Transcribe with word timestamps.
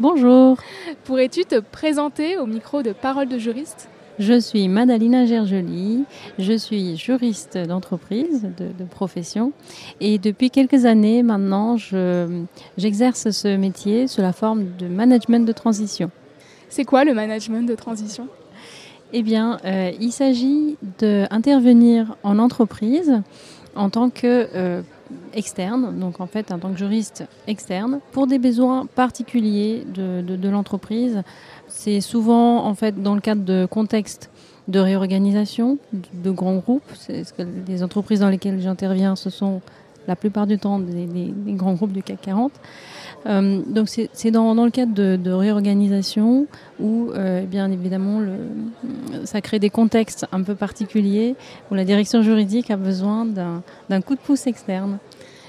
Bonjour. 0.00 0.58
Pourrais-tu 1.02 1.44
te 1.44 1.58
présenter 1.58 2.36
au 2.38 2.46
micro 2.46 2.82
de 2.82 2.92
Parole 2.92 3.26
de 3.26 3.36
juriste? 3.36 3.88
Je 4.20 4.38
suis 4.38 4.68
Madalina 4.68 5.26
Gergely, 5.26 6.04
je 6.38 6.52
suis 6.52 6.96
juriste 6.96 7.58
d'entreprise, 7.58 8.48
de, 8.56 8.84
profession, 8.84 9.52
et 10.00 10.18
depuis 10.18 10.50
quelques 10.50 10.84
années 10.84 11.24
maintenant, 11.24 11.76
j'exerce 12.76 13.30
ce 13.30 13.56
métier 13.56 14.06
sous 14.06 14.20
la 14.20 14.32
forme 14.32 14.66
de 14.78 14.86
management 14.86 15.44
de 15.44 15.52
transition. 15.52 16.12
C'est 16.68 16.84
quoi 16.84 17.02
le 17.02 17.12
management 17.12 17.68
de 17.68 17.74
transition? 17.74 18.28
Eh 19.12 19.24
bien, 19.24 19.58
euh, 19.64 19.90
il 20.00 20.12
s'agit 20.12 20.76
d'intervenir 21.00 22.14
en 22.22 22.38
entreprise 22.38 23.20
en 23.74 23.90
tant 23.90 24.10
que 24.10 24.48
euh, 24.54 24.82
externe, 25.34 25.98
donc 25.98 26.20
en 26.20 26.26
fait 26.26 26.52
en 26.52 26.58
tant 26.58 26.72
que 26.72 26.78
juriste 26.78 27.24
externe, 27.46 28.00
pour 28.12 28.26
des 28.26 28.38
besoins 28.38 28.86
particuliers 28.86 29.84
de, 29.92 30.20
de 30.20 30.48
l'entreprise. 30.48 31.22
C'est 31.66 32.00
souvent 32.00 32.64
en 32.64 32.74
fait 32.74 33.02
dans 33.02 33.14
le 33.14 33.20
cadre 33.20 33.42
de 33.42 33.66
contextes 33.70 34.30
de 34.68 34.78
réorganisation 34.78 35.78
de 36.12 36.30
grands 36.30 36.56
groupes. 36.56 36.92
Les 37.66 37.82
entreprises 37.82 38.20
dans 38.20 38.28
lesquelles 38.28 38.60
j'interviens, 38.60 39.16
ce 39.16 39.30
sont 39.30 39.62
la 40.06 40.16
plupart 40.16 40.46
du 40.46 40.58
temps 40.58 40.78
des, 40.78 41.06
grands 41.48 41.74
groupes 41.74 41.92
du 41.92 42.02
CAC 42.02 42.20
40. 42.22 42.52
Euh, 43.26 43.60
donc 43.66 43.88
c'est 43.88 44.30
dans, 44.30 44.54
dans, 44.54 44.64
le 44.64 44.70
cadre 44.70 44.94
de, 44.94 45.30
réorganisation 45.30 46.46
où 46.80 47.10
euh, 47.10 47.44
bien 47.44 47.70
évidemment 47.70 48.20
le, 48.20 48.36
ça 49.24 49.40
crée 49.40 49.58
des 49.58 49.70
contextes 49.70 50.26
un 50.32 50.42
peu 50.42 50.54
particuliers 50.54 51.34
où 51.70 51.74
la 51.74 51.84
direction 51.84 52.22
juridique 52.22 52.70
a 52.70 52.76
besoin 52.76 53.24
d'un 53.26 54.00
coup 54.00 54.14
de 54.14 54.20
pouce 54.20 54.46
externe. 54.46 54.98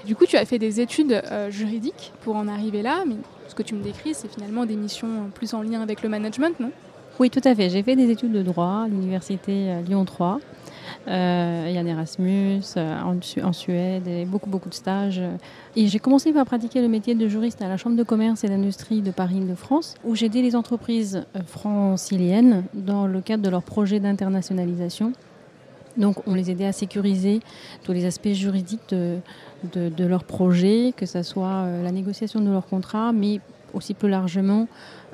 Du 0.06 0.16
coup, 0.16 0.26
tu 0.26 0.38
as 0.38 0.46
fait 0.46 0.60
des 0.60 0.80
études 0.80 1.22
euh, 1.32 1.52
juridiques 1.52 2.14
pour 2.22 2.36
en 2.36 2.48
arriver 2.48 2.82
là, 2.82 3.04
mais 3.06 3.16
ce 3.48 3.56
que 3.56 3.64
tu 3.64 3.76
me 3.76 3.84
décris, 3.84 4.14
c'est 4.14 4.32
finalement 4.32 4.66
des 4.66 4.76
missions 4.76 5.30
plus 5.34 5.54
en 5.54 5.62
lien 5.62 5.82
avec 5.82 6.02
le 6.02 6.10
management, 6.10 6.60
non? 6.60 6.72
Oui, 7.20 7.30
tout 7.30 7.42
à 7.44 7.54
fait. 7.54 7.70
J'ai 7.70 7.84
fait 7.84 7.98
des 7.98 8.10
études 8.10 8.32
de 8.32 8.42
droit 8.42 8.84
à 8.86 8.88
l'université 8.88 9.68
Lyon 9.86 10.06
3. 10.06 10.40
Euh, 11.08 11.66
il 11.68 11.74
y 11.74 11.78
a 11.78 11.82
Erasmus 11.82 12.62
euh, 12.78 13.02
en, 13.44 13.54
Suède 13.54 14.08
et 14.08 14.26
beaucoup, 14.26 14.50
beaucoup 14.50 14.70
de 14.70 14.74
stages. 14.74 15.22
Et 15.76 15.88
j'ai 15.88 16.00
commencé 16.00 16.32
par 16.34 16.46
pratiquer 16.46 16.82
le 16.82 16.88
métier 16.88 17.16
de 17.16 17.28
juriste 17.28 17.62
à 17.62 17.68
la 17.68 17.78
Chambre 17.78 17.96
de 17.96 18.04
commerce 18.04 18.44
et 18.44 18.48
d'industrie 18.48 19.02
de 19.02 19.12
Paris-de-France, 19.12 19.96
où 20.04 20.16
j'aidais 20.16 20.42
les 20.42 20.56
entreprises 20.56 21.24
euh, 21.36 21.40
franciliennes 21.46 22.64
dans 22.74 23.08
le 23.08 23.22
cadre 23.22 23.44
de 23.44 23.50
leurs 23.50 23.64
projets 23.64 24.00
d'internationalisation. 24.00 25.14
Donc 25.98 26.28
on 26.28 26.34
les 26.34 26.52
aidait 26.52 26.68
à 26.68 26.72
sécuriser 26.72 27.42
tous 27.84 27.92
les 27.92 28.06
aspects 28.06 28.30
juridiques 28.30 28.90
de, 28.92 29.20
de, 29.74 30.06
leurs 30.06 30.24
projets, 30.24 30.94
que 30.96 31.06
ce 31.06 31.24
soit 31.24 31.66
la 31.84 31.92
négociation 31.92 32.40
de 32.40 32.50
leurs 32.50 32.68
contrats, 32.68 33.12
mais 33.12 33.42
aussi 33.74 33.96
plus 33.96 34.08
largement 34.08 34.68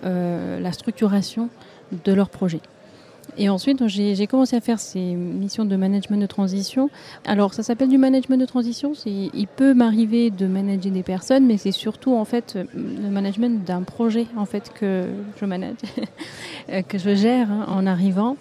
la 0.04 0.72
structuration 0.74 1.50
de 2.04 2.14
leurs 2.14 2.30
projets. 2.30 2.60
Et 3.38 3.50
ensuite, 3.50 3.88
j'ai 3.88 4.28
commencé 4.28 4.56
à 4.56 4.62
faire 4.62 4.80
ces 4.80 5.00
missions 5.00 5.66
de 5.66 5.76
management 5.76 6.18
de 6.18 6.26
transition. 6.26 6.90
Alors, 7.26 7.54
ça 7.54 7.64
s'appelle 7.64 7.90
du 7.90 7.98
management 7.98 8.38
de 8.38 8.46
transition. 8.46 8.94
Il 9.06 9.48
peut 9.48 9.74
m'arriver 9.74 10.30
de 10.32 10.48
manager 10.48 10.92
des 10.92 11.04
personnes, 11.04 11.46
mais 11.46 11.58
c'est 11.58 11.72
surtout 11.72 12.16
en 12.16 12.26
fait 12.26 12.58
le 12.74 13.10
management 13.10 13.66
d'un 13.66 13.82
projet 13.84 14.28
en 14.38 14.46
fait 14.46 14.72
que 14.74 15.06
je 15.40 15.46
manage, 15.46 15.78
que 16.88 16.98
je 16.98 17.16
gère 17.16 17.52
hein, 17.52 17.66
en 17.68 17.86
arrivant. 17.86 18.38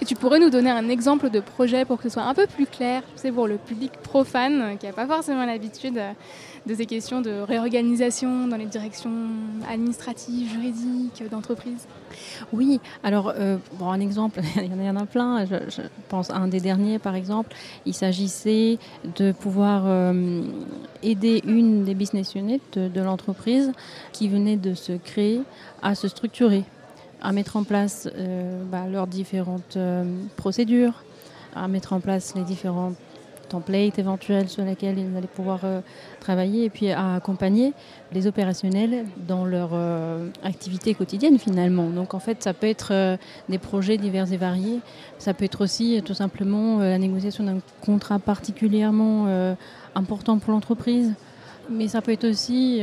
Et 0.00 0.04
tu 0.04 0.14
pourrais 0.14 0.38
nous 0.38 0.50
donner 0.50 0.70
un 0.70 0.88
exemple 0.88 1.30
de 1.30 1.40
projet 1.40 1.84
pour 1.84 1.96
que 1.96 2.04
ce 2.04 2.10
soit 2.10 2.24
un 2.24 2.34
peu 2.34 2.46
plus 2.46 2.66
clair, 2.66 3.02
c'est 3.14 3.32
pour 3.32 3.46
le 3.46 3.56
public 3.56 3.92
profane 4.02 4.76
qui 4.78 4.86
n'a 4.86 4.92
pas 4.92 5.06
forcément 5.06 5.46
l'habitude 5.46 6.00
de 6.66 6.74
ces 6.74 6.86
questions 6.86 7.20
de 7.20 7.30
réorganisation 7.40 8.48
dans 8.48 8.56
les 8.56 8.66
directions 8.66 9.10
administratives, 9.70 10.50
juridiques, 10.50 11.22
d'entreprise? 11.30 11.86
Oui, 12.52 12.80
alors 13.04 13.32
euh, 13.36 13.56
un 13.80 14.00
exemple, 14.00 14.40
il 14.56 14.84
y 14.84 14.90
en 14.90 14.96
a 14.96 15.06
plein. 15.06 15.46
Je, 15.46 15.82
pense 16.08 16.30
à 16.30 16.36
un 16.36 16.48
des 16.48 16.60
derniers 16.60 16.98
par 16.98 17.14
exemple. 17.14 17.54
Il 17.86 17.94
s'agissait 17.94 18.78
de 19.16 19.32
pouvoir 19.32 19.84
euh, 19.86 20.42
aider 21.02 21.42
une 21.46 21.84
des 21.84 21.94
business 21.94 22.34
units 22.34 22.60
de 22.74 23.00
l'entreprise 23.00 23.72
qui 24.12 24.28
venait 24.28 24.56
de 24.56 24.74
se 24.74 24.92
créer 24.92 25.42
à 25.82 25.94
se 25.94 26.08
structurer 26.08 26.64
à 27.22 27.32
mettre 27.32 27.56
en 27.56 27.64
place 27.64 28.08
euh, 28.16 28.62
bah, 28.70 28.84
leurs 28.90 29.06
différentes 29.06 29.76
euh, 29.76 30.04
procédures, 30.36 31.04
à 31.54 31.68
mettre 31.68 31.92
en 31.92 32.00
place 32.00 32.34
les 32.34 32.42
différents 32.42 32.92
templates 33.48 33.98
éventuels 34.00 34.48
sur 34.48 34.64
lesquels 34.64 34.98
ils 34.98 35.16
allaient 35.16 35.28
pouvoir 35.28 35.60
euh, 35.62 35.80
travailler 36.20 36.64
et 36.64 36.70
puis 36.70 36.90
à 36.90 37.14
accompagner 37.14 37.72
les 38.12 38.26
opérationnels 38.26 39.06
dans 39.28 39.44
leur 39.44 39.70
activité 40.42 40.94
quotidienne 40.94 41.38
finalement. 41.38 41.88
Donc 41.90 42.12
en 42.14 42.18
fait 42.18 42.42
ça 42.42 42.52
peut 42.54 42.66
être 42.66 43.18
des 43.48 43.58
projets 43.58 43.98
divers 43.98 44.32
et 44.32 44.36
variés, 44.36 44.80
ça 45.18 45.32
peut 45.32 45.44
être 45.44 45.62
aussi 45.62 46.02
tout 46.04 46.14
simplement 46.14 46.80
la 46.80 46.98
négociation 46.98 47.44
d'un 47.44 47.58
contrat 47.80 48.18
particulièrement 48.18 49.54
important 49.94 50.38
pour 50.38 50.52
l'entreprise, 50.52 51.14
mais 51.70 51.86
ça 51.86 52.02
peut 52.02 52.12
être 52.12 52.28
aussi 52.28 52.82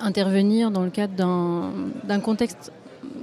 intervenir 0.00 0.70
dans 0.70 0.82
le 0.82 0.90
cadre 0.90 1.14
d'un 1.14 2.20
contexte 2.20 2.72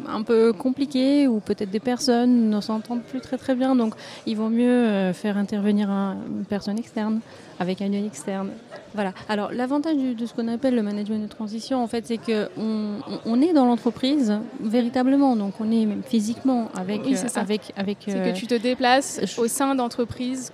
un 0.08 0.24
peu 0.24 0.53
compliqué 0.53 1.28
où 1.28 1.40
peut-être 1.40 1.70
des 1.70 1.80
personnes 1.80 2.50
ne 2.50 2.62
s'entendent 2.62 3.03
plus 3.03 3.22
très 3.22 3.38
très 3.38 3.56
bien. 3.56 3.75
Donc 3.75 3.94
il 4.25 4.36
vaut 4.36 4.50
mieux 4.50 4.70
euh, 4.70 5.14
faire 5.14 5.38
intervenir 5.38 5.90
une 5.90 6.46
personne 6.47 6.78
externe 6.78 7.20
avec 7.59 7.81
un 7.81 7.92
œil 7.94 8.06
externe. 8.06 8.50
Voilà. 8.94 9.14
Alors 9.28 9.52
l'avantage 9.52 9.96
de 9.96 10.25
ce 10.25 10.34
qu'on 10.34 10.47
appelle 10.47 10.75
le 10.75 10.81
management 10.81 11.22
de 11.22 11.28
transition, 11.28 11.84
en 11.84 11.88
fait, 11.88 12.08
c'est 12.08 12.18
qu'on 12.18 13.02
on 13.26 13.41
est 13.41 13.53
dans 13.53 13.66
l'entreprise 13.66 14.34
véritablement. 14.59 15.36
Donc 15.36 15.53
on 15.59 15.72
est 15.72 15.86
même 15.86 16.03
physiquement 16.03 16.70
avec. 16.76 17.02
Oui, 17.06 17.16
c'est 17.16 17.38
avec, 17.38 17.74
avec 17.76 17.97
C'est 18.06 18.14
que 18.14 18.30
euh, 18.30 18.34
tu 18.34 18.47
te 18.47 18.56
déplaces 18.56 19.22
au 19.38 19.47
sein 19.47 19.76
d'entreprise. 19.76 20.52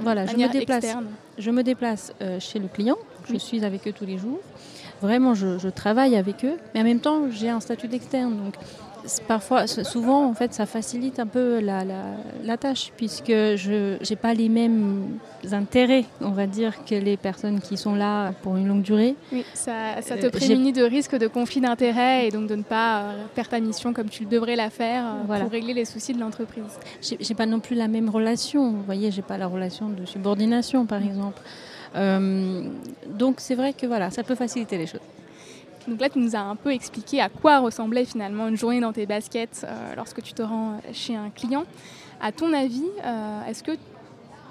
Voilà, 0.00 0.26
je 0.26 0.36
me 0.36 0.50
déplace. 0.50 0.86
Je 1.36 1.50
me 1.50 1.62
déplace 1.62 2.12
chez 2.38 2.58
le 2.58 2.68
client. 2.68 2.96
Je 3.30 3.36
suis 3.38 3.64
avec 3.64 3.88
eux 3.88 3.92
tous 3.92 4.06
les 4.06 4.18
jours. 4.18 4.38
Vraiment, 5.04 5.34
je, 5.34 5.68
travaille 5.68 6.16
avec 6.16 6.46
eux, 6.46 6.56
mais 6.74 6.80
en 6.80 6.84
même 6.84 6.98
temps, 6.98 7.30
j'ai 7.30 7.50
un 7.50 7.60
statut 7.60 7.88
d'externe. 7.88 8.38
Donc, 8.42 8.54
parfois, 9.28 9.66
souvent, 9.66 10.24
en 10.24 10.32
fait, 10.32 10.54
ça 10.54 10.64
facilite 10.64 11.20
un 11.20 11.26
peu 11.26 11.60
la, 11.60 11.84
la, 12.42 12.56
tâche, 12.56 12.90
puisque 12.96 13.28
je 13.28 13.98
n'ai 13.98 14.16
pas 14.16 14.32
les 14.32 14.48
mêmes 14.48 15.18
intérêts, 15.52 16.06
on 16.22 16.30
va 16.30 16.46
dire, 16.46 16.86
que 16.86 16.94
les 16.94 17.18
personnes 17.18 17.60
qui 17.60 17.76
sont 17.76 17.94
là 17.94 18.32
pour 18.42 18.56
une 18.56 18.66
longue 18.66 18.80
durée. 18.80 19.14
Oui, 19.30 19.44
ça, 19.52 20.00
ça 20.00 20.16
te 20.16 20.24
euh, 20.24 20.30
prémunit 20.30 20.72
de 20.72 20.82
risque 20.82 21.16
de 21.16 21.26
conflit 21.26 21.60
d'intérêts 21.60 22.28
et 22.28 22.30
donc 22.30 22.46
de 22.46 22.54
ne 22.54 22.62
pas 22.62 23.02
euh, 23.02 23.24
perdre 23.34 23.50
ta 23.50 23.60
mission 23.60 23.92
comme 23.92 24.08
tu 24.08 24.24
devrais 24.24 24.56
la 24.56 24.70
faire 24.70 25.04
euh, 25.04 25.40
pour 25.40 25.50
régler 25.50 25.74
les 25.74 25.84
soucis 25.84 26.14
de 26.14 26.20
l'entreprise. 26.20 26.78
J'ai 27.02 27.34
pas 27.34 27.44
non 27.44 27.60
plus 27.60 27.76
la 27.76 27.88
même 27.88 28.08
relation. 28.08 28.70
Vous 28.70 28.84
voyez, 28.84 29.10
j'ai 29.10 29.20
pas 29.20 29.36
la 29.36 29.48
relation 29.48 29.90
de 29.90 30.06
subordination, 30.06 30.86
par 30.86 31.02
exemple. 31.02 31.42
Euh, 31.94 32.62
donc 33.08 33.36
c'est 33.38 33.54
vrai 33.54 33.72
que 33.72 33.86
voilà, 33.86 34.10
ça 34.10 34.22
peut 34.22 34.34
faciliter 34.34 34.78
les 34.78 34.86
choses. 34.86 35.00
Donc 35.86 36.00
là, 36.00 36.08
tu 36.08 36.18
nous 36.18 36.34
as 36.34 36.40
un 36.40 36.56
peu 36.56 36.72
expliqué 36.72 37.20
à 37.20 37.28
quoi 37.28 37.58
ressemblait 37.58 38.06
finalement 38.06 38.48
une 38.48 38.56
journée 38.56 38.80
dans 38.80 38.92
tes 38.92 39.04
baskets 39.04 39.64
euh, 39.64 39.94
lorsque 39.96 40.22
tu 40.22 40.32
te 40.32 40.42
rends 40.42 40.80
chez 40.92 41.14
un 41.14 41.28
client. 41.28 41.64
À 42.22 42.32
ton 42.32 42.52
avis, 42.54 42.86
euh, 43.04 43.46
est-ce 43.46 43.62
que, 43.62 43.72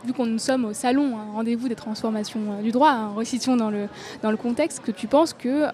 vu 0.06 0.14
qu'on 0.14 0.28
nous 0.28 0.38
sommes 0.38 0.66
au 0.66 0.74
salon, 0.74 1.18
un 1.18 1.34
rendez-vous 1.34 1.68
des 1.68 1.76
transformations 1.76 2.62
du 2.62 2.72
droit, 2.72 2.92
hein, 2.92 3.16
dans 3.58 3.72
le, 3.72 3.88
dans 4.22 4.30
le 4.30 4.38
contexte, 4.38 4.82
que 4.84 4.92
tu 4.92 5.08
penses 5.08 5.34
que 5.34 5.66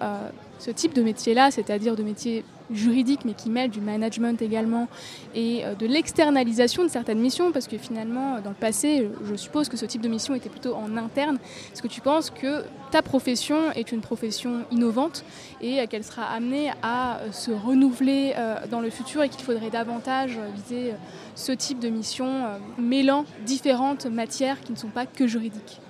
ce 0.58 0.70
type 0.70 0.94
de 0.94 1.02
métier-là, 1.02 1.50
c'est-à-dire 1.50 1.94
de 1.94 2.02
métier 2.02 2.42
juridique, 2.72 3.24
mais 3.24 3.34
qui 3.34 3.50
mêle 3.50 3.70
du 3.70 3.80
management 3.80 4.40
également 4.42 4.88
et 5.34 5.62
de 5.78 5.86
l'externalisation 5.86 6.82
de 6.82 6.88
certaines 6.88 7.20
missions, 7.20 7.52
parce 7.52 7.66
que 7.66 7.78
finalement, 7.78 8.40
dans 8.40 8.50
le 8.50 8.56
passé, 8.56 9.08
je 9.24 9.34
suppose 9.34 9.68
que 9.68 9.76
ce 9.76 9.86
type 9.86 10.00
de 10.00 10.08
mission 10.08 10.34
était 10.34 10.48
plutôt 10.48 10.74
en 10.74 10.96
interne. 10.96 11.38
Est-ce 11.72 11.82
que 11.82 11.88
tu 11.88 12.00
penses 12.00 12.30
que 12.30 12.64
ta 12.90 13.02
profession 13.02 13.72
est 13.72 13.92
une 13.92 14.00
profession 14.00 14.64
innovante 14.70 15.24
et 15.60 15.86
qu'elle 15.88 16.04
sera 16.04 16.24
amenée 16.24 16.70
à 16.82 17.20
se 17.32 17.50
renouveler 17.50 18.34
dans 18.70 18.80
le 18.80 18.90
futur 18.90 19.22
et 19.22 19.28
qu'il 19.28 19.42
faudrait 19.42 19.70
davantage 19.70 20.38
viser 20.54 20.92
ce 21.34 21.52
type 21.52 21.80
de 21.80 21.88
mission 21.88 22.44
mêlant 22.78 23.24
différentes 23.46 24.06
matières 24.06 24.60
qui 24.60 24.72
ne 24.72 24.76
sont 24.76 24.88
pas 24.88 25.06
que 25.06 25.26
juridiques? 25.26 25.80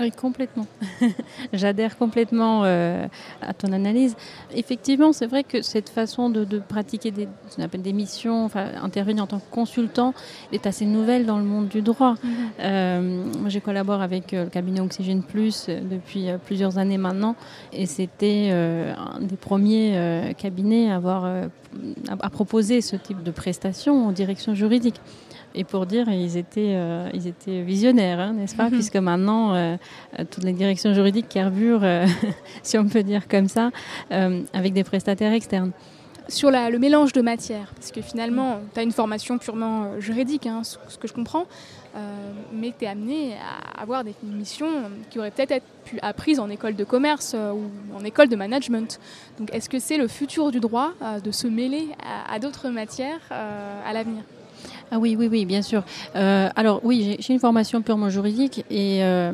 Oui, 0.00 0.10
complètement. 0.10 0.66
J'adhère 1.52 1.96
complètement 1.96 2.62
euh, 2.64 3.06
à 3.40 3.54
ton 3.54 3.72
analyse. 3.72 4.14
Effectivement, 4.54 5.12
c'est 5.12 5.26
vrai 5.26 5.44
que 5.44 5.62
cette 5.62 5.88
façon 5.88 6.30
de, 6.30 6.44
pratiquer 6.58 7.10
des, 7.10 7.28
ce 7.48 7.56
qu'on 7.56 7.62
appelle 7.62 7.82
des 7.82 7.92
missions, 7.92 8.44
enfin, 8.44 8.68
intervenir 8.82 9.24
en 9.24 9.26
tant 9.26 9.38
que 9.38 9.50
consultant, 9.50 10.14
est 10.52 10.66
assez 10.66 10.84
nouvelle 10.84 11.26
dans 11.26 11.38
le 11.38 11.44
monde 11.44 11.68
du 11.68 11.82
droit. 11.82 12.14
Mhm. 12.22 12.30
Euh, 12.60 13.24
j'ai 13.46 13.60
collaboré 13.60 14.02
avec 14.02 14.34
euh, 14.34 14.44
le 14.44 14.50
cabinet 14.50 14.80
Oxygène 14.80 15.22
Plus 15.22 15.68
depuis 15.68 16.26
plusieurs 16.44 16.78
années 16.78 16.98
maintenant, 16.98 17.36
et 17.72 17.86
c'était 17.86 18.50
un 18.50 19.20
des 19.20 19.36
premiers 19.36 20.34
cabinets 20.36 20.90
à 20.90 20.96
avoir 20.96 21.48
à 22.08 22.30
proposer 22.30 22.80
ce 22.80 22.96
type 22.96 23.22
de 23.22 23.30
prestations 23.30 24.06
en 24.06 24.12
direction 24.12 24.54
juridique. 24.54 25.00
Et 25.56 25.64
pour 25.64 25.86
dire, 25.86 26.08
ils 26.10 26.36
étaient, 26.36 26.74
euh, 26.74 27.08
ils 27.14 27.26
étaient 27.26 27.62
visionnaires, 27.62 28.20
hein, 28.20 28.34
n'est-ce 28.34 28.54
pas 28.54 28.64
mhm. 28.64 28.72
Puisque 28.72 28.96
maintenant, 28.96 29.54
euh, 29.54 29.76
toutes 30.30 30.44
les 30.44 30.52
directions 30.52 30.92
juridiques 30.92 31.30
carburent, 31.30 31.82
euh, 31.82 32.06
si 32.62 32.76
on 32.76 32.86
peut 32.86 33.02
dire 33.02 33.26
comme 33.26 33.48
ça, 33.48 33.70
avec 34.10 34.74
des 34.74 34.84
prestataires 34.84 35.32
externes. 35.32 35.72
Sur 36.28 36.50
le 36.50 36.78
mélange 36.78 37.12
de 37.12 37.22
matières, 37.22 37.72
parce 37.76 37.92
que 37.92 38.02
finalement, 38.02 38.58
tu 38.74 38.80
as 38.80 38.82
une 38.82 38.92
formation 38.92 39.38
purement 39.38 40.00
juridique, 40.00 40.46
hein, 40.46 40.62
ce, 40.64 40.98
que 40.98 41.06
je 41.06 41.12
comprends, 41.12 41.46
mais 42.52 42.74
tu 42.76 42.84
es 42.84 42.88
amené 42.88 43.34
à 43.34 43.80
avoir 43.80 44.02
des 44.02 44.12
missions 44.24 44.66
qui 45.08 45.20
auraient 45.20 45.30
peut-être 45.30 45.64
pu 45.84 46.00
apprises 46.02 46.40
en 46.40 46.50
école 46.50 46.74
de 46.74 46.82
commerce 46.82 47.36
ou 47.36 47.96
en 47.96 48.04
école 48.04 48.28
de 48.28 48.34
management. 48.34 48.98
Donc 49.38 49.54
est-ce 49.54 49.68
que 49.68 49.78
c'est 49.78 49.98
le 49.98 50.08
futur 50.08 50.50
du 50.50 50.58
droit 50.58 50.94
de 51.22 51.30
se 51.30 51.46
mêler 51.46 51.86
à 52.28 52.40
d'autres 52.40 52.70
matières 52.70 53.20
à 53.30 53.92
l'avenir? 53.92 54.24
Ah 54.92 54.98
oui, 54.98 55.16
oui, 55.18 55.28
oui, 55.30 55.44
bien 55.44 55.62
sûr. 55.62 55.82
Euh, 56.14 56.48
alors 56.54 56.80
oui, 56.84 57.16
j'ai 57.18 57.32
une 57.32 57.40
formation 57.40 57.82
purement 57.82 58.08
juridique 58.08 58.64
et, 58.70 59.02
euh, 59.02 59.32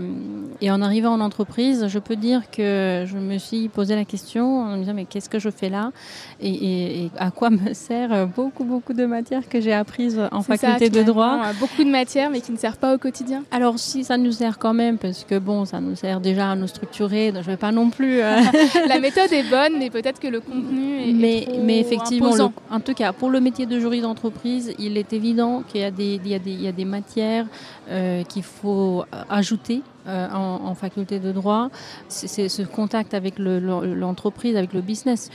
et, 0.63 0.71
en 0.71 0.81
arrivant 0.81 1.13
en 1.13 1.21
entreprise, 1.21 1.89
je 1.89 1.99
peux 1.99 2.17
dire 2.17 2.51
que 2.51 3.05
je 3.07 3.19
me 3.19 3.37
suis 3.37 3.69
posé 3.69 3.95
la 3.95 4.07
question 4.07 4.63
en 4.63 4.77
me 4.77 4.79
disant 4.79 4.95
mais 4.95 5.05
qu'est-ce 5.05 5.29
que 5.29 5.39
je 5.39 5.51
fais 5.51 5.69
là? 5.69 5.93
Et, 6.41 7.05
et, 7.05 7.11
à 7.19 7.31
quoi 7.31 7.51
me 7.51 7.75
sert 7.75 8.27
beaucoup, 8.29 8.65
beaucoup 8.65 8.95
de 8.95 9.05
matières 9.05 9.47
que 9.47 9.61
j'ai 9.61 9.75
apprises 9.75 10.19
en 10.33 10.43
faculté 10.43 10.89
de 10.89 11.03
droit? 11.03 11.39
Beaucoup 11.61 11.85
de 11.85 11.91
matières 11.91 12.31
mais 12.31 12.41
qui 12.41 12.53
ne 12.53 12.57
servent 12.57 12.79
pas 12.79 12.95
au 12.95 12.99
quotidien. 12.99 13.45
Alors 13.51 13.79
si 13.79 14.05
ça 14.05 14.17
nous 14.17 14.33
sert 14.33 14.59
quand 14.59 14.75
même 14.75 14.97
parce 14.97 15.25
que 15.25 15.39
bon, 15.39 15.67
ça 15.67 15.81
nous 15.81 15.97
sert 15.97 16.21
déjà 16.21 16.53
à 16.53 16.57
nous 16.57 16.67
structurer, 16.67 17.31
donc 17.31 17.43
je 17.43 17.51
vais 17.51 17.57
pas 17.59 17.73
non 17.73 17.91
plus. 17.91 18.21
Euh, 18.21 18.41
la 18.89 19.01
méthode 19.01 19.31
est 19.33 19.49
bonne, 19.51 19.79
mais 19.79 19.91
peut-être 19.91 20.19
que 20.19 20.29
le 20.29 20.41
contenu 20.41 21.03
est, 21.03 21.13
mais, 21.13 21.45
trop 21.47 21.61
mais 21.63 21.79
effectivement, 21.79 22.53
en 22.71 22.81
tout 22.81 22.95
cas 22.95 23.13
pour 23.13 23.29
le 23.29 23.41
métier 23.41 23.67
de 23.67 23.79
juriste 23.79 24.05
d'entreprise, 24.05 24.73
il 24.79 24.97
est 24.97 25.13
évident 25.13 25.42
qu'il 25.63 25.81
y, 25.81 25.85
a 25.85 25.91
des, 25.91 26.85
matières 26.85 27.47
euh, 27.89 28.23
qu'il 28.25 28.43
faut 28.43 29.05
ajouter 29.29 29.83
euh, 30.07 30.29
en, 30.33 30.75
faculté 30.75 31.19
de 31.19 31.33
droit. 31.33 31.69
C'est 32.09 32.49
ce 32.49 32.63
contact 32.63 33.15
avec 33.15 33.39
l'entreprise, 33.39 34.57
avec 34.57 34.73
le 34.73 34.81
business. 34.81 35.31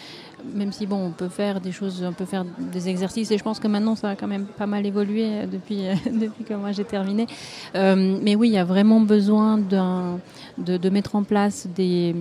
Même 0.53 0.71
si 0.71 0.85
bon, 0.85 1.07
on 1.07 1.11
peut 1.11 1.29
faire 1.29 1.61
des 1.61 1.71
choses, 1.71 2.03
on 2.03 2.13
peut 2.13 2.25
faire 2.25 2.45
des 2.59 2.89
exercices, 2.89 3.31
et 3.31 3.37
je 3.37 3.43
pense 3.43 3.59
que 3.59 3.67
maintenant 3.67 3.95
ça 3.95 4.09
a 4.09 4.15
quand 4.15 4.27
même 4.27 4.45
pas 4.45 4.67
mal 4.67 4.85
évolué 4.85 5.25
euh, 5.25 5.45
depuis, 5.45 5.83
que 6.47 6.53
moi 6.53 6.71
j'ai 6.71 6.85
terminé. 6.85 7.27
mais 7.73 8.35
oui, 8.35 8.49
il 8.49 8.53
y 8.53 8.57
a 8.57 8.65
vraiment 8.65 8.99
besoin 9.01 9.57
de, 9.57 10.89
mettre 10.89 11.15
en 11.15 11.23
place 11.23 11.67
des, 11.75 12.15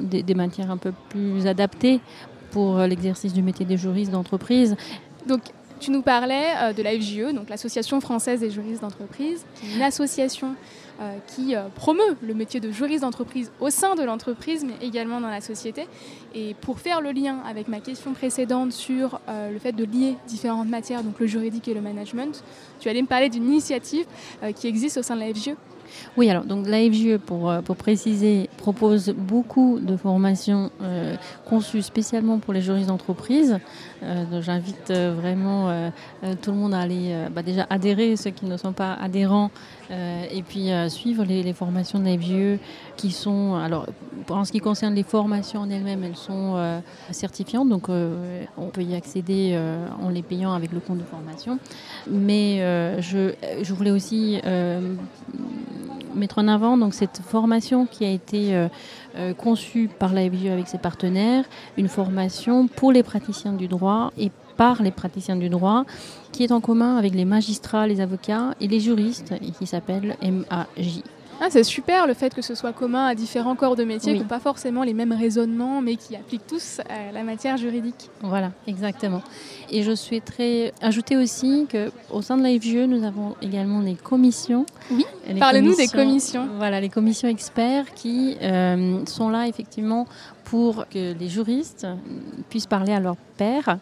des 0.00 0.34
matières 0.34 0.70
un 0.70 0.78
peu 0.78 0.92
plus 1.10 1.46
adaptées 1.46 2.00
pour 2.50 2.78
l'exercice 2.78 3.32
du 3.32 3.42
métier 3.42 3.64
des 3.66 3.76
juristes 3.76 4.10
d'entreprise. 4.10 4.76
Donc 5.26 5.40
tu 5.80 5.90
nous 5.90 6.02
parlais 6.02 6.54
euh, 6.56 6.72
de 6.72 6.82
la 6.82 6.92
FJE, 6.92 7.34
donc 7.34 7.48
l'Association 7.48 8.00
française 8.00 8.40
des 8.40 8.50
juristes 8.50 8.82
d'entreprise, 8.82 9.44
une 9.74 9.82
association 9.82 10.54
euh, 11.00 11.16
qui 11.26 11.56
euh, 11.56 11.68
promeut 11.74 12.16
le 12.22 12.34
métier 12.34 12.60
de 12.60 12.70
juriste 12.70 13.00
d'entreprise 13.00 13.50
au 13.60 13.70
sein 13.70 13.94
de 13.94 14.02
l'entreprise, 14.02 14.64
mais 14.64 14.86
également 14.86 15.20
dans 15.20 15.30
la 15.30 15.40
société. 15.40 15.88
Et 16.34 16.54
pour 16.60 16.78
faire 16.78 17.00
le 17.00 17.10
lien 17.10 17.38
avec 17.48 17.66
ma 17.66 17.80
question 17.80 18.12
précédente 18.12 18.72
sur 18.72 19.20
le 19.28 19.58
fait 19.58 19.72
de 19.72 19.84
lier 19.84 20.16
différentes 20.28 20.68
matières, 20.68 21.02
donc 21.02 21.18
le 21.18 21.26
juridique 21.26 21.66
et 21.66 21.74
le 21.74 21.80
management, 21.80 22.44
tu 22.78 22.88
allais 22.88 23.02
me 23.02 23.08
parler 23.08 23.28
d'une 23.28 23.46
initiative 23.46 24.06
qui 24.54 24.68
existe 24.68 24.98
au 24.98 25.02
sein 25.02 25.16
de 25.16 25.20
la 25.20 25.34
FJE. 25.34 25.56
Oui, 26.16 26.28
alors 26.28 26.44
donc 26.44 26.66
l'AFGE, 26.66 27.18
pour, 27.18 27.50
euh, 27.50 27.62
pour 27.62 27.76
préciser, 27.76 28.48
propose 28.56 29.10
beaucoup 29.10 29.78
de 29.80 29.96
formations 29.96 30.70
euh, 30.82 31.14
conçues 31.48 31.82
spécialement 31.82 32.38
pour 32.38 32.52
les 32.52 32.60
juristes 32.60 32.88
d'entreprise. 32.88 33.58
Euh, 34.02 34.40
J'invite 34.40 34.90
vraiment 34.92 35.90
tout 36.42 36.50
le 36.50 36.56
monde 36.56 36.74
à 36.74 36.80
aller 36.80 37.14
bah, 37.30 37.42
déjà 37.42 37.66
adhérer, 37.68 38.16
ceux 38.16 38.30
qui 38.30 38.46
ne 38.46 38.56
sont 38.56 38.72
pas 38.72 38.94
adhérents, 38.94 39.50
et 39.90 40.42
puis 40.42 40.70
suivre 40.88 41.24
les, 41.24 41.42
les, 41.42 41.52
formations 41.52 41.98
de 41.98 42.04
l'AFGE 42.04 42.58
qui 42.96 43.10
sont, 43.10 43.54
alors 43.56 43.86
en 44.30 44.44
ce 44.44 44.52
qui 44.52 44.60
concerne 44.60 44.94
les 44.94 45.02
formations 45.02 45.60
en 45.60 45.70
elles-mêmes, 45.70 46.04
elles 46.04 46.16
sont 46.16 46.80
certifiantes, 47.10 47.68
donc 47.68 47.88
on 47.88 48.66
peut 48.72 48.82
y 48.82 48.94
accéder 48.94 49.58
en 50.02 50.08
les 50.08 50.22
payant 50.22 50.52
avec 50.52 50.72
le 50.72 50.80
compte 50.80 50.98
de 50.98 51.04
formation. 51.04 51.58
Mais 52.10 52.58
je, 53.00 53.34
je 53.62 53.74
voulais 53.74 53.90
aussi 53.90 54.40
mettre 56.14 56.38
en 56.38 56.48
avant 56.48 56.76
donc 56.76 56.94
cette 56.94 57.20
formation 57.22 57.86
qui 57.86 58.04
a 58.04 58.10
été 58.10 58.54
euh, 58.54 58.68
euh, 59.16 59.34
conçue 59.34 59.88
par 59.88 60.12
la 60.12 60.20
avec 60.22 60.68
ses 60.68 60.78
partenaires, 60.78 61.44
une 61.76 61.88
formation 61.88 62.68
pour 62.68 62.92
les 62.92 63.02
praticiens 63.02 63.52
du 63.52 63.68
droit 63.68 64.12
et 64.18 64.30
par 64.56 64.82
les 64.82 64.90
praticiens 64.90 65.36
du 65.36 65.48
droit, 65.48 65.84
qui 66.32 66.44
est 66.44 66.52
en 66.52 66.60
commun 66.60 66.96
avec 66.96 67.14
les 67.14 67.24
magistrats, 67.24 67.86
les 67.86 68.00
avocats 68.00 68.54
et 68.60 68.68
les 68.68 68.78
juristes, 68.78 69.32
et 69.42 69.50
qui 69.50 69.66
s'appelle 69.66 70.16
MAJ. 70.22 71.02
Ah, 71.42 71.46
c'est 71.48 71.64
super 71.64 72.06
le 72.06 72.12
fait 72.12 72.34
que 72.34 72.42
ce 72.42 72.54
soit 72.54 72.74
commun 72.74 73.06
à 73.06 73.14
différents 73.14 73.56
corps 73.56 73.74
de 73.74 73.84
métier 73.84 74.12
qui 74.12 74.20
n'ont 74.20 74.26
pas 74.26 74.40
forcément 74.40 74.82
les 74.82 74.92
mêmes 74.92 75.12
raisonnements, 75.12 75.80
mais 75.80 75.96
qui 75.96 76.14
appliquent 76.14 76.46
tous 76.46 76.80
euh, 76.80 77.12
la 77.12 77.22
matière 77.22 77.56
juridique. 77.56 78.10
Voilà, 78.20 78.52
exactement. 78.66 79.22
Et 79.70 79.82
je 79.82 79.94
souhaiterais 79.94 80.74
ajouter 80.82 81.16
aussi 81.16 81.66
qu'au 81.70 82.20
sein 82.20 82.36
de 82.36 82.42
l'AFGE, 82.42 82.86
nous 82.86 83.04
avons 83.04 83.36
également 83.40 83.80
des 83.80 83.94
commissions. 83.94 84.66
Oui, 84.90 85.06
parlez-nous 85.38 85.76
des 85.76 85.88
commissions. 85.88 86.46
Voilà, 86.58 86.78
les 86.78 86.90
commissions 86.90 87.28
experts 87.28 87.94
qui 87.94 88.36
euh, 88.42 89.04
sont 89.06 89.30
là 89.30 89.48
effectivement 89.48 90.06
pour 90.44 90.88
que 90.88 91.14
les 91.18 91.28
juristes 91.28 91.86
puissent 92.50 92.66
parler 92.66 92.92
à 92.92 93.00
leurs 93.00 93.16
pairs 93.38 93.78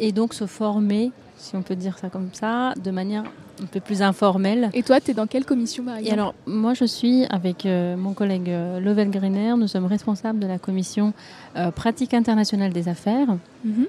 et 0.00 0.12
donc 0.12 0.34
se 0.34 0.46
former 0.46 1.12
si 1.36 1.56
on 1.56 1.62
peut 1.62 1.76
dire 1.76 1.98
ça 1.98 2.08
comme 2.08 2.30
ça, 2.32 2.74
de 2.82 2.90
manière 2.90 3.24
un 3.62 3.66
peu 3.66 3.80
plus 3.80 4.02
informelle. 4.02 4.70
Et 4.74 4.82
toi, 4.82 5.00
tu 5.00 5.10
es 5.10 5.14
dans 5.14 5.26
quelle 5.26 5.44
commission, 5.44 5.84
Et 6.02 6.10
alors, 6.10 6.34
moi, 6.46 6.74
je 6.74 6.84
suis 6.84 7.24
avec 7.26 7.66
euh, 7.66 7.96
mon 7.96 8.12
collègue 8.12 8.50
euh, 8.50 9.04
Griner. 9.06 9.54
Nous 9.56 9.68
sommes 9.68 9.86
responsables 9.86 10.38
de 10.38 10.46
la 10.46 10.58
commission 10.58 11.12
euh, 11.56 11.70
pratique 11.70 12.14
internationale 12.14 12.72
des 12.72 12.88
affaires. 12.88 13.28
Mhm. 13.64 13.86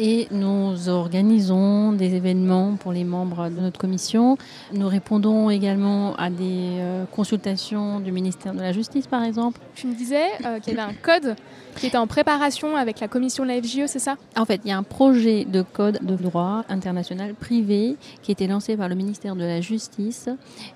Et 0.00 0.28
nous 0.30 0.88
organisons 0.88 1.92
des 1.92 2.14
événements 2.14 2.76
pour 2.76 2.92
les 2.92 3.02
membres 3.02 3.48
de 3.48 3.60
notre 3.60 3.80
commission. 3.80 4.38
Nous 4.72 4.86
répondons 4.86 5.50
également 5.50 6.14
à 6.14 6.30
des 6.30 6.76
euh, 6.78 7.04
consultations 7.06 7.98
du 7.98 8.12
ministère 8.12 8.54
de 8.54 8.60
la 8.60 8.70
Justice, 8.70 9.08
par 9.08 9.24
exemple. 9.24 9.58
Tu 9.74 9.88
me 9.88 9.94
disais 9.94 10.26
euh, 10.44 10.60
qu'il 10.60 10.74
y 10.74 10.78
avait 10.78 10.92
un 10.92 10.94
code 10.94 11.34
qui 11.74 11.86
était 11.86 11.96
en 11.96 12.06
préparation 12.06 12.76
avec 12.76 13.00
la 13.00 13.08
commission 13.08 13.42
de 13.42 13.48
la 13.48 13.60
FGE, 13.60 13.86
c'est 13.86 13.98
ça? 13.98 14.16
En 14.36 14.44
fait, 14.44 14.60
il 14.64 14.68
y 14.68 14.72
a 14.72 14.78
un 14.78 14.84
projet 14.84 15.44
de 15.44 15.62
code 15.62 15.98
de 16.00 16.14
droit 16.14 16.64
international 16.68 17.34
privé 17.34 17.96
qui 18.22 18.30
a 18.30 18.34
été 18.34 18.46
lancé 18.46 18.76
par 18.76 18.88
le 18.88 18.94
ministère 18.94 19.34
de 19.34 19.42
la 19.42 19.60
Justice. 19.60 20.28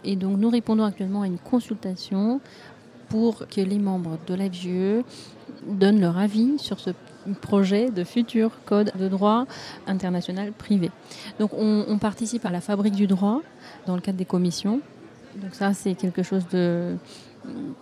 Et 0.04 0.16
donc, 0.16 0.36
nous 0.38 0.50
répondons 0.50 0.84
actuellement 0.84 1.22
à 1.22 1.28
une 1.28 1.38
consultation 1.38 2.40
pour 3.08 3.46
que 3.46 3.60
les 3.60 3.78
membres 3.78 4.18
de 4.26 4.34
la 4.34 4.50
FGE 4.50 5.04
donnent 5.68 6.00
leur 6.00 6.18
avis 6.18 6.58
sur 6.58 6.80
ce 6.80 6.90
projet 7.40 7.90
de 7.90 8.04
futur 8.04 8.50
code 8.64 8.92
de 8.98 9.08
droit 9.08 9.46
international 9.86 10.52
privé. 10.52 10.90
Donc 11.38 11.52
on, 11.54 11.98
participe 11.98 12.44
à 12.46 12.50
la 12.50 12.60
fabrique 12.60 12.94
du 12.94 13.06
droit 13.06 13.40
dans 13.86 13.94
le 13.94 14.00
cadre 14.00 14.18
des 14.18 14.24
commissions. 14.24 14.80
Donc 15.36 15.54
ça 15.54 15.72
c'est 15.74 15.94
quelque 15.94 16.22
chose 16.22 16.46
de 16.48 16.96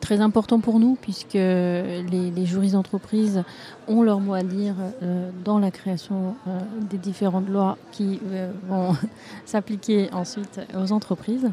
très 0.00 0.20
important 0.20 0.60
pour 0.60 0.80
nous 0.80 0.96
puisque 1.00 1.34
les, 1.34 2.46
juristes 2.46 2.74
d'entreprise 2.74 3.42
ont 3.88 4.02
leur 4.02 4.20
mot 4.20 4.34
à 4.34 4.42
dire 4.42 4.74
euh, 5.02 5.30
dans 5.44 5.58
la 5.58 5.70
création 5.70 6.34
euh, 6.46 6.58
des 6.88 6.98
différentes 6.98 7.48
lois 7.48 7.76
qui 7.92 8.20
euh, 8.24 8.50
vont 8.68 8.96
s'appliquer 9.44 10.08
ensuite 10.12 10.60
aux 10.76 10.92
entreprises. 10.92 11.50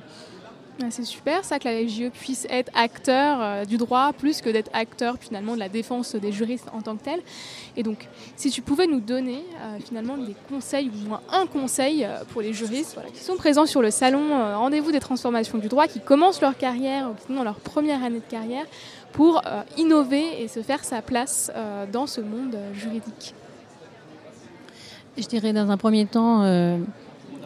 C'est 0.89 1.05
super 1.05 1.43
ça 1.43 1.59
que 1.59 1.67
la 1.67 1.81
LGE 1.81 2.09
puisse 2.11 2.45
être 2.49 2.71
acteur 2.75 3.39
euh, 3.41 3.65
du 3.65 3.77
droit 3.77 4.13
plus 4.13 4.41
que 4.41 4.49
d'être 4.49 4.69
acteur 4.73 5.15
finalement 5.19 5.55
de 5.55 5.59
la 5.59 5.69
défense 5.69 6.15
des 6.15 6.31
juristes 6.31 6.67
en 6.73 6.81
tant 6.81 6.95
que 6.95 7.03
tel. 7.03 7.19
Et 7.75 7.83
donc, 7.83 8.07
si 8.35 8.49
tu 8.51 8.61
pouvais 8.61 8.87
nous 8.87 8.99
donner 8.99 9.43
euh, 9.61 9.79
finalement 9.83 10.17
des 10.17 10.35
conseils, 10.49 10.89
ou 10.89 11.09
moins 11.09 11.21
un 11.31 11.45
conseil 11.47 12.05
euh, 12.05 12.23
pour 12.29 12.41
les 12.41 12.53
juristes 12.53 12.97
qui 13.13 13.23
sont 13.23 13.35
présents 13.35 13.65
sur 13.65 13.81
le 13.81 13.91
salon 13.91 14.27
Rendez-vous 14.57 14.91
des 14.91 14.99
transformations 14.99 15.57
du 15.57 15.67
droit, 15.67 15.87
qui 15.87 15.99
commencent 15.99 16.41
leur 16.41 16.57
carrière 16.57 17.09
ou 17.09 17.13
qui 17.13 17.27
sont 17.27 17.33
dans 17.33 17.43
leur 17.43 17.59
première 17.59 18.03
année 18.03 18.19
de 18.19 18.29
carrière, 18.29 18.65
pour 19.13 19.41
innover 19.77 20.41
et 20.41 20.47
se 20.47 20.61
faire 20.61 20.83
sa 20.83 21.01
place 21.01 21.51
dans 21.91 22.07
ce 22.07 22.21
monde 22.21 22.57
juridique? 22.73 23.33
Je 25.17 25.25
dirais 25.27 25.53
dans 25.53 25.71
un 25.71 25.77
premier 25.77 26.05
temps 26.05 26.43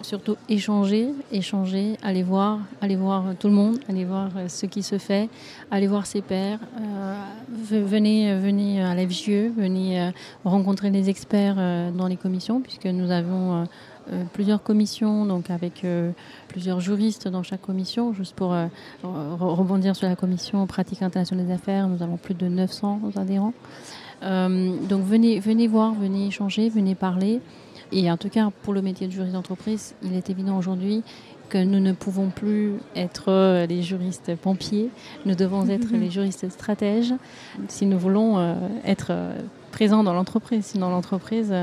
surtout 0.03 0.35
échanger, 0.49 1.09
échanger, 1.31 1.97
aller 2.01 2.23
voir, 2.23 2.59
aller 2.81 2.95
voir 2.95 3.35
tout 3.39 3.47
le 3.47 3.53
monde, 3.53 3.79
aller 3.89 4.05
voir 4.05 4.29
euh, 4.35 4.47
ce 4.47 4.65
qui 4.65 4.83
se 4.83 4.97
fait, 4.97 5.29
aller 5.69 5.87
voir 5.87 6.05
ses 6.05 6.21
pairs. 6.21 6.59
Euh, 6.79 7.15
venez, 7.49 8.35
venez 8.35 8.81
à 8.81 8.95
l'FGE, 8.95 9.51
venez 9.55 10.01
euh, 10.01 10.11
rencontrer 10.43 10.89
les 10.89 11.09
experts 11.09 11.55
dans 11.93 12.07
les 12.07 12.17
commissions, 12.17 12.61
puisque 12.61 12.85
nous 12.85 13.11
avons 13.11 13.67
plusieurs 14.33 14.63
commissions, 14.63 15.25
donc 15.25 15.49
avec 15.49 15.85
plusieurs 16.47 16.79
juristes 16.79 17.27
dans 17.27 17.43
chaque 17.43 17.61
commission. 17.61 18.13
Juste 18.13 18.35
pour 18.35 18.55
rebondir 19.03 19.95
sur 19.95 20.07
la 20.07 20.15
commission 20.15 20.65
pratique 20.67 21.01
internationale 21.01 21.45
des 21.45 21.53
affaires, 21.53 21.87
nous 21.87 22.01
avons 22.01 22.17
plus 22.17 22.33
de 22.33 22.47
900 22.47 23.01
adhérents. 23.15 23.53
donc 24.21 25.03
venez, 25.03 25.39
venez 25.39 25.67
voir, 25.67 25.93
venez 25.93 26.27
échanger, 26.27 26.69
venez 26.69 26.95
parler. 26.95 27.41
Et 27.91 28.09
en 28.09 28.17
tout 28.17 28.29
cas, 28.29 28.49
pour 28.63 28.73
le 28.73 28.81
métier 28.81 29.07
de 29.07 29.11
juriste 29.11 29.33
d'entreprise, 29.33 29.95
il 30.03 30.15
est 30.15 30.29
évident 30.29 30.57
aujourd'hui 30.57 31.03
que 31.49 31.57
nous 31.57 31.81
ne 31.81 31.91
pouvons 31.91 32.29
plus 32.29 32.75
être 32.95 33.25
euh, 33.27 33.65
les 33.65 33.83
juristes 33.83 34.35
pompiers, 34.37 34.89
nous 35.25 35.35
devons 35.35 35.67
être 35.69 35.89
les 35.91 36.09
juristes 36.09 36.49
stratèges 36.49 37.13
si 37.67 37.85
nous 37.85 37.99
voulons 37.99 38.39
euh, 38.39 38.55
être 38.85 39.07
euh, 39.09 39.37
présents 39.71 40.03
dans 40.03 40.13
l'entreprise. 40.13 40.65
Sinon, 40.65 40.89
l'entreprise, 40.89 41.53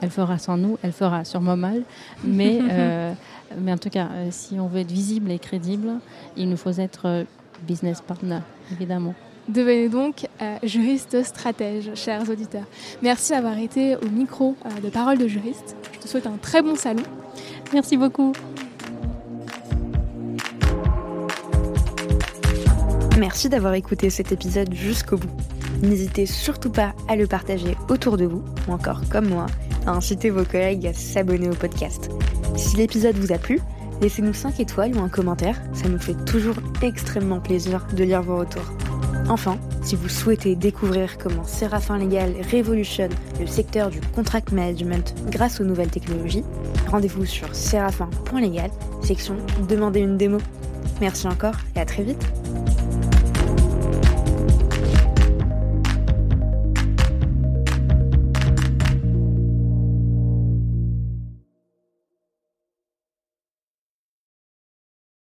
elle 0.00 0.10
fera 0.10 0.38
sans 0.38 0.56
nous, 0.56 0.78
elle 0.82 0.92
fera 0.92 1.24
sûrement 1.24 1.56
mal. 1.56 1.82
Mais, 2.24 2.60
mais 3.58 3.72
en 3.72 3.78
tout 3.78 3.90
cas, 3.90 4.08
si 4.30 4.58
on 4.60 4.66
veut 4.66 4.80
être 4.80 4.92
visible 4.92 5.30
et 5.30 5.38
crédible, 5.38 5.92
il 6.36 6.48
nous 6.48 6.56
faut 6.56 6.78
être 6.78 7.24
business 7.66 8.00
partner, 8.02 8.40
évidemment. 8.72 9.14
Devenez 9.48 9.90
donc 9.90 10.26
euh, 10.40 10.56
juriste 10.62 11.22
stratège, 11.22 11.90
chers 11.94 12.28
auditeurs. 12.30 12.64
Merci 13.02 13.32
d'avoir 13.32 13.58
été 13.58 13.96
au 13.96 14.08
micro 14.08 14.56
euh, 14.64 14.80
de 14.80 14.88
Parole 14.88 15.18
de 15.18 15.28
juriste. 15.28 15.76
Je 15.92 15.98
te 15.98 16.08
souhaite 16.08 16.26
un 16.26 16.38
très 16.40 16.62
bon 16.62 16.76
salon. 16.76 17.02
Merci 17.72 17.96
beaucoup. 17.98 18.32
Merci 23.18 23.48
d'avoir 23.48 23.74
écouté 23.74 24.08
cet 24.08 24.32
épisode 24.32 24.72
jusqu'au 24.74 25.18
bout. 25.18 25.30
N'hésitez 25.82 26.24
surtout 26.24 26.70
pas 26.70 26.94
à 27.08 27.16
le 27.16 27.26
partager 27.26 27.76
autour 27.88 28.16
de 28.16 28.24
vous, 28.24 28.42
ou 28.66 28.72
encore 28.72 29.02
comme 29.10 29.28
moi, 29.28 29.46
à 29.86 29.90
inciter 29.90 30.30
vos 30.30 30.44
collègues 30.44 30.86
à 30.86 30.94
s'abonner 30.94 31.50
au 31.50 31.54
podcast. 31.54 32.10
Si 32.56 32.76
l'épisode 32.76 33.16
vous 33.16 33.32
a 33.32 33.38
plu, 33.38 33.60
laissez-nous 34.00 34.32
5 34.32 34.58
étoiles 34.60 34.96
ou 34.96 35.00
un 35.00 35.08
commentaire, 35.08 35.60
ça 35.74 35.88
nous 35.88 35.98
fait 35.98 36.16
toujours 36.24 36.56
extrêmement 36.82 37.40
plaisir 37.40 37.86
de 37.94 38.04
lire 38.04 38.22
vos 38.22 38.38
retours. 38.38 38.72
Enfin, 39.28 39.58
si 39.82 39.96
vous 39.96 40.08
souhaitez 40.08 40.54
découvrir 40.54 41.16
comment 41.18 41.44
Séraphin 41.44 41.98
Légal 41.98 42.34
révolutionne 42.50 43.12
le 43.40 43.46
secteur 43.46 43.90
du 43.90 44.00
contract 44.14 44.52
management 44.52 45.14
grâce 45.30 45.60
aux 45.60 45.64
nouvelles 45.64 45.90
technologies, 45.90 46.44
rendez-vous 46.90 47.24
sur 47.24 47.54
séraphin.légal, 47.54 48.70
section 49.02 49.36
Demandez 49.68 50.00
une 50.00 50.18
démo. 50.18 50.38
Merci 51.00 51.26
encore 51.26 51.54
et 51.74 51.80
à 51.80 51.86
très 51.86 52.02
vite 52.02 52.24